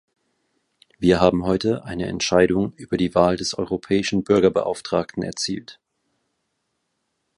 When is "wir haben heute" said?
0.97-1.83